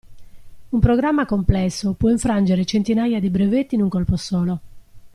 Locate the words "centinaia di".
2.65-3.29